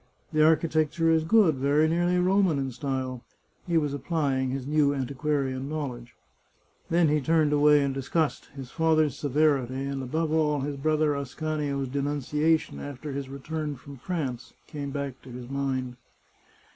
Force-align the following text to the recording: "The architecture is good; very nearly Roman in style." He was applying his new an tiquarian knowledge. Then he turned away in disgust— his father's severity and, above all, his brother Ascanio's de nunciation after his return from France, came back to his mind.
"The 0.33 0.43
architecture 0.43 1.11
is 1.11 1.23
good; 1.23 1.57
very 1.57 1.87
nearly 1.87 2.17
Roman 2.17 2.57
in 2.57 2.71
style." 2.71 3.23
He 3.67 3.77
was 3.77 3.93
applying 3.93 4.49
his 4.49 4.65
new 4.65 4.93
an 4.93 5.05
tiquarian 5.05 5.67
knowledge. 5.69 6.15
Then 6.89 7.07
he 7.07 7.21
turned 7.21 7.53
away 7.53 7.83
in 7.83 7.93
disgust— 7.93 8.49
his 8.55 8.71
father's 8.71 9.15
severity 9.15 9.83
and, 9.85 10.01
above 10.01 10.31
all, 10.33 10.61
his 10.61 10.77
brother 10.77 11.13
Ascanio's 11.13 11.87
de 11.87 12.01
nunciation 12.01 12.79
after 12.79 13.11
his 13.11 13.29
return 13.29 13.75
from 13.75 13.95
France, 13.97 14.55
came 14.65 14.89
back 14.89 15.21
to 15.21 15.29
his 15.29 15.51
mind. 15.51 15.97